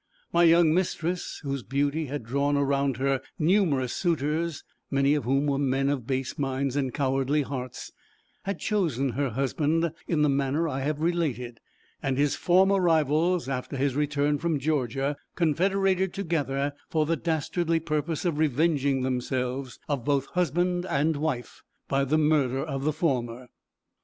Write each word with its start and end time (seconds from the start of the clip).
My 0.33 0.45
young 0.45 0.73
mistress, 0.73 1.41
whose 1.43 1.61
beauty 1.61 2.07
had 2.07 2.23
drawn 2.23 2.57
around 2.57 2.97
her 2.97 3.21
numerous 3.37 3.93
suitors, 3.93 4.63
many 4.89 5.13
of 5.13 5.25
whom 5.25 5.45
were 5.45 5.59
men 5.59 5.89
of 5.89 6.07
base 6.07 6.39
minds 6.39 6.75
and 6.75 6.91
cowardly 6.91 7.43
hearts, 7.43 7.91
had 8.45 8.57
chosen 8.57 9.09
her 9.11 9.29
husband, 9.29 9.91
in 10.07 10.23
the 10.23 10.27
manner 10.27 10.67
I 10.67 10.79
have 10.79 11.01
related, 11.03 11.59
and 12.01 12.17
his 12.17 12.33
former 12.35 12.79
rivals, 12.81 13.47
after 13.47 13.77
his 13.77 13.95
return 13.95 14.39
from 14.39 14.57
Georgia, 14.57 15.17
confederated 15.35 16.15
together, 16.15 16.73
for 16.89 17.05
the 17.05 17.15
dastardly 17.15 17.79
purpose 17.79 18.25
of 18.25 18.39
revenging 18.39 19.03
themselves, 19.03 19.77
of 19.87 20.03
both 20.03 20.25
husband 20.33 20.83
and 20.89 21.15
wife, 21.15 21.61
by 21.87 22.05
the 22.05 22.17
murder 22.17 22.65
of 22.65 22.85
the 22.85 22.93
former. 22.93 23.49